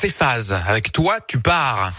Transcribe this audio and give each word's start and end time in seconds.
ces 0.00 0.10
phases. 0.10 0.56
Avec 0.68 0.92
toi, 0.92 1.18
tu 1.26 1.40
pars. 1.40 1.92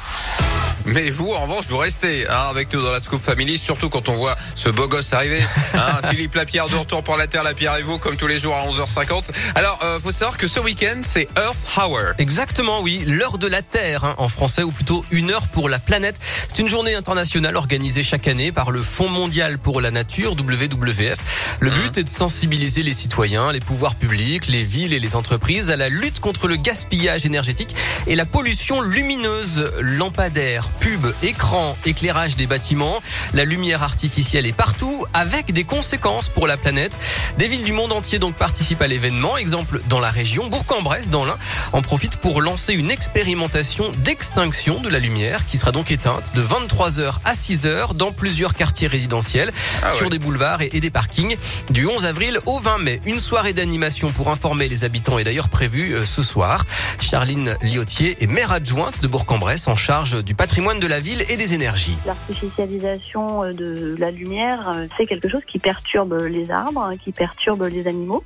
Mais 0.85 1.09
vous, 1.09 1.33
en 1.33 1.41
revanche, 1.41 1.65
vous 1.67 1.77
restez 1.77 2.25
hein, 2.29 2.47
avec 2.49 2.73
nous 2.73 2.81
dans 2.81 2.91
la 2.91 3.01
Scoop 3.01 3.21
Family, 3.21 3.57
surtout 3.57 3.89
quand 3.89 4.07
on 4.07 4.13
voit 4.13 4.37
ce 4.55 4.69
beau 4.69 4.87
gosse 4.87 5.11
arriver. 5.11 5.41
Hein, 5.73 5.79
Philippe 6.09 6.33
Lapierre 6.35 6.69
de 6.69 6.75
retour 6.75 7.03
pour 7.03 7.17
la 7.17 7.27
Terre, 7.27 7.43
Lapierre 7.43 7.75
et 7.75 7.83
vous, 7.83 7.97
comme 7.97 8.15
tous 8.15 8.27
les 8.27 8.39
jours 8.39 8.55
à 8.55 8.65
11h50. 8.65 9.31
Alors, 9.55 9.77
euh, 9.83 9.99
faut 9.99 10.11
savoir 10.11 10.37
que 10.37 10.47
ce 10.47 10.61
week-end, 10.61 11.01
c'est 11.03 11.27
Earth 11.37 11.57
Hour. 11.77 12.13
Exactement, 12.17 12.79
oui, 12.81 13.03
l'heure 13.05 13.37
de 13.37 13.47
la 13.47 13.61
Terre 13.61 14.05
hein, 14.05 14.15
en 14.17 14.29
français, 14.29 14.63
ou 14.63 14.71
plutôt 14.71 15.03
une 15.11 15.31
heure 15.31 15.47
pour 15.49 15.67
la 15.67 15.79
planète. 15.79 16.15
C'est 16.47 16.59
une 16.59 16.69
journée 16.69 16.95
internationale 16.95 17.57
organisée 17.57 18.01
chaque 18.01 18.29
année 18.29 18.53
par 18.53 18.71
le 18.71 18.81
Fonds 18.81 19.09
mondial 19.09 19.59
pour 19.59 19.81
la 19.81 19.91
nature, 19.91 20.31
WWF. 20.31 21.48
Le 21.61 21.71
but 21.71 21.97
est 21.97 22.05
de 22.05 22.09
sensibiliser 22.09 22.83
les 22.83 22.93
citoyens, 22.93 23.51
les 23.51 23.59
pouvoirs 23.59 23.95
publics, 23.95 24.47
les 24.47 24.63
villes 24.63 24.93
et 24.93 24.99
les 24.99 25.17
entreprises 25.17 25.69
à 25.69 25.75
la 25.75 25.89
lutte 25.89 26.21
contre 26.21 26.47
le 26.47 26.55
gaspillage 26.55 27.25
énergétique 27.25 27.75
et 28.07 28.15
la 28.15 28.25
pollution 28.25 28.79
lumineuse, 28.79 29.69
lampadaires, 29.81 30.69
pubs, 30.79 31.13
écrans, 31.21 31.77
éclairage 31.85 32.37
des 32.37 32.47
bâtiments. 32.47 33.01
La 33.33 33.43
lumière 33.43 33.83
artificielle 33.83 34.45
est 34.45 34.53
partout 34.53 35.05
avec 35.13 35.51
des 35.51 35.65
conséquences 35.65 36.29
pour 36.29 36.47
la 36.47 36.55
planète. 36.55 36.97
Des 37.37 37.49
villes 37.49 37.65
du 37.65 37.73
monde 37.73 37.91
entier 37.91 38.19
donc 38.19 38.35
participent 38.35 38.81
à 38.81 38.87
l'événement. 38.87 39.37
Exemple 39.37 39.81
dans 39.89 39.99
la 39.99 40.11
région, 40.11 40.47
Bourg-en-Bresse 40.47 41.09
dans 41.09 41.25
l'Ain 41.25 41.37
en 41.73 41.81
profite 41.81 42.15
pour 42.17 42.41
lancer 42.41 42.73
une 42.73 42.89
expérimentation 42.89 43.91
d'extinction 44.03 44.79
de 44.79 44.87
la 44.87 44.99
lumière 44.99 45.45
qui 45.45 45.57
sera 45.57 45.73
donc 45.73 45.91
éteinte 45.91 46.33
de 46.35 46.41
23h 46.41 47.15
à 47.25 47.33
6h 47.33 47.95
dans 47.95 48.13
plusieurs 48.13 48.53
quartiers 48.53 48.87
résidentiels, 48.87 49.51
Ah 49.83 49.89
sur 49.89 50.09
des 50.09 50.19
boulevards 50.19 50.61
et 50.61 50.79
des 50.79 50.89
parkings 50.89 51.35
du 51.71 51.85
11 51.85 52.05
avril 52.05 52.39
au 52.45 52.59
20 52.59 52.77
mai. 52.79 52.99
Une 53.05 53.19
soirée 53.19 53.53
d'animation 53.53 54.09
pour 54.09 54.29
informer 54.29 54.67
les 54.67 54.83
habitants 54.83 55.19
est 55.19 55.23
d'ailleurs 55.23 55.49
prévue 55.49 55.93
euh, 55.93 56.03
ce 56.03 56.21
soir. 56.21 56.65
Charline 56.99 57.55
Liotier 57.61 58.17
est 58.21 58.27
maire 58.27 58.51
adjointe 58.51 59.01
de 59.01 59.07
Bourg-en-Bresse 59.07 59.67
en 59.67 59.75
charge 59.75 60.23
du 60.23 60.35
patrimoine 60.35 60.79
de 60.79 60.87
la 60.87 60.99
ville 60.99 61.23
et 61.29 61.37
des 61.37 61.53
énergies. 61.53 61.97
L'artificialisation 62.05 63.43
euh, 63.43 63.53
de 63.53 63.95
la 63.99 64.11
lumière, 64.11 64.69
euh, 64.75 64.87
c'est 64.97 65.05
quelque 65.05 65.29
chose 65.29 65.43
qui 65.45 65.59
perturbe 65.59 66.13
les 66.23 66.49
arbres, 66.51 66.81
hein, 66.81 66.97
qui 66.97 67.11
perturbe 67.11 67.63
les 67.63 67.87
animaux, 67.87 68.23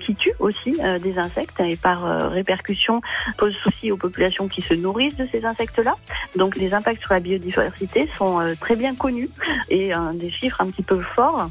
qui 0.00 0.14
tue 0.14 0.32
aussi 0.38 0.76
des 1.02 1.18
insectes 1.18 1.60
et 1.60 1.76
par 1.76 2.30
répercussion 2.30 3.00
pose 3.36 3.54
souci 3.54 3.90
aux 3.90 3.96
populations 3.96 4.48
qui 4.48 4.62
se 4.62 4.74
nourrissent 4.74 5.16
de 5.16 5.26
ces 5.32 5.44
insectes-là. 5.44 5.96
Donc 6.36 6.56
les 6.56 6.72
impacts 6.72 7.00
sur 7.02 7.12
la 7.12 7.20
biodiversité 7.20 8.08
sont 8.16 8.40
très 8.60 8.76
bien 8.76 8.94
connus 8.94 9.28
et 9.68 9.92
des 10.14 10.30
chiffres 10.30 10.60
un 10.60 10.70
petit 10.70 10.82
peu 10.82 11.00
forts 11.14 11.48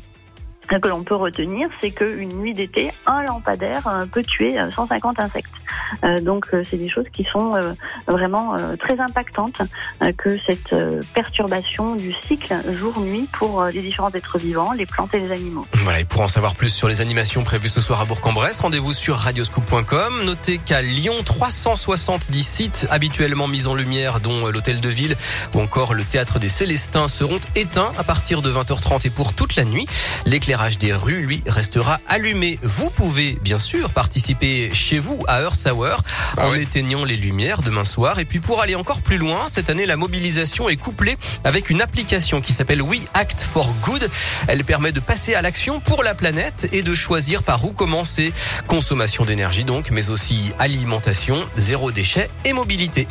que 0.68 0.88
l'on 0.88 1.04
peut 1.04 1.16
retenir, 1.16 1.70
c'est 1.80 1.92
qu'une 1.92 2.34
nuit 2.34 2.54
d'été, 2.54 2.92
un 3.06 3.24
lampadaire 3.24 3.88
euh, 3.88 4.06
peut 4.06 4.24
tuer 4.24 4.60
euh, 4.60 4.72
150 4.72 5.20
insectes. 5.20 5.54
Euh, 6.04 6.20
donc 6.20 6.48
euh, 6.54 6.64
c'est 6.70 6.78
des 6.78 6.90
choses 6.90 7.06
qui 7.12 7.24
sont 7.32 7.56
euh, 7.56 7.74
vraiment 8.08 8.56
euh, 8.56 8.76
très 8.76 9.00
impactantes 9.00 9.62
euh, 10.04 10.12
que 10.18 10.38
cette 10.48 10.74
euh, 10.74 11.02
perturbation 11.14 11.96
du 11.96 12.14
cycle 12.28 12.54
jour-nuit 12.74 13.30
pour 13.34 13.62
euh, 13.62 13.72
les 13.72 13.82
différents 13.82 14.12
êtres 14.12 14.38
vivants, 14.38 14.72
les 14.74 14.86
plantes 14.86 15.14
et 15.14 15.20
les 15.20 15.32
animaux. 15.32 15.66
Voilà, 15.74 16.00
et 16.00 16.06
pour 16.06 16.22
en 16.22 16.28
savoir 16.28 16.56
plus 16.56 16.70
sur 16.70 16.88
les 16.88 17.02
animations 17.02 17.44
prévues 17.44 17.70
ce 17.70 17.82
soir 17.82 18.02
à 18.02 18.06
Bourg-en-Bresse, 18.06 18.62
rendez-vous 18.62 18.94
sur 18.94 19.18
radioscoop.com. 19.18 20.26
Notez 20.26 20.58
qu'à 20.58 20.82
Lyon, 20.82 21.14
370 21.24 22.44
sites 22.44 22.88
habituellement 22.90 23.48
mis 23.48 23.68
en 23.68 23.76
lumière, 23.76 24.20
dont 24.20 24.48
l'hôtel 24.48 24.82
de 24.82 24.90
ville 24.90 25.16
ou 25.54 25.62
encore 25.62 25.94
le 25.94 26.04
théâtre 26.04 26.40
des 26.40 26.50
Célestins, 26.50 27.08
seront 27.08 27.40
éteints 27.56 27.92
à 27.98 28.04
partir 28.04 28.42
de 28.42 28.50
20h30 28.50 29.06
et 29.08 29.10
pour 29.10 29.34
toute 29.34 29.56
la 29.56 29.66
nuit. 29.66 29.86
L'éclairage 30.26 30.55
des 30.80 30.94
rues, 30.94 31.22
lui, 31.22 31.44
restera 31.46 32.00
allumé. 32.08 32.58
Vous 32.64 32.90
pouvez, 32.90 33.38
bien 33.42 33.60
sûr, 33.60 33.90
participer 33.90 34.74
chez 34.74 35.00
vous 35.00 35.22
à 35.28 35.42
Earth 35.42 35.68
Hour 35.68 36.02
Ah 36.38 36.48
en 36.48 36.52
oui. 36.52 36.62
éteignant 36.62 37.04
les 37.04 37.18
lumières 37.18 37.62
demain 37.62 37.84
soir. 37.84 38.20
Et 38.20 38.26
puis 38.26 38.40
pour 38.40 38.62
aller 38.62 38.76
encore 38.76 39.02
plus 39.02 39.18
loin, 39.18 39.48
cette 39.48 39.70
année, 39.70 39.86
la 39.86 39.98
mobilisation 39.98 40.70
est 40.70 40.78
couplée 40.78 41.18
avec 41.44 41.70
une 41.70 41.82
application 41.82 42.40
qui 42.40 42.54
s'appelle 42.54 42.82
We 42.82 43.02
Act 43.14 43.42
for 43.42 43.74
Good. 43.82 44.10
Elle 44.48 44.64
permet 44.64 44.94
de 44.94 45.02
passer 45.02 45.36
à 45.36 45.42
l'action 45.42 45.82
pour 45.82 46.04
la 46.04 46.16
planète 46.16 46.70
et 46.72 46.82
de 46.84 46.96
choisir 46.96 47.44
par 47.44 47.66
où 47.66 47.74
commencer. 47.74 48.32
Consommation 48.68 49.26
d'énergie 49.26 49.66
donc, 49.66 49.92
mais 49.92 50.10
aussi 50.10 50.54
alimentation, 50.58 51.38
zéro 51.58 51.92
déchet 51.92 52.30
et 52.46 52.54
mobilité. 52.54 53.08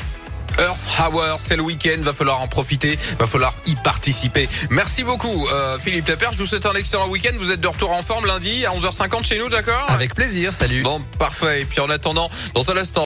Earth 0.59 0.87
Hour, 0.99 1.37
c'est 1.41 1.57
le 1.57 1.63
week-end, 1.63 2.01
va 2.03 2.13
falloir 2.13 2.41
en 2.41 2.49
profiter, 2.49 2.99
va 3.19 3.27
falloir 3.27 3.55
y 3.67 3.75
participer. 3.77 4.49
Merci 4.71 5.03
beaucoup, 5.03 5.47
euh, 5.49 5.79
Philippe 5.79 6.09
Lapierre. 6.09 6.33
Je 6.33 6.39
vous 6.39 6.47
souhaite 6.47 6.67
un 6.67 6.75
excellent 6.75 7.09
week-end. 7.09 7.33
Vous 7.39 7.51
êtes 7.51 7.61
de 7.61 7.69
retour 7.69 7.91
en 7.93 8.03
forme 8.03 8.27
lundi 8.27 8.65
à 8.67 8.71
11h50 8.71 9.25
chez 9.27 9.39
nous, 9.39 9.49
d'accord? 9.49 9.87
Avec 9.89 10.15
plaisir, 10.15 10.53
salut. 10.55 10.83
Bon, 10.83 11.03
parfait. 11.19 11.63
Et 11.63 11.65
puis 11.65 11.81
en 11.81 11.91
attendant, 11.91 12.29
dans 12.55 12.71
un 12.71 12.77
instant. 12.77 13.03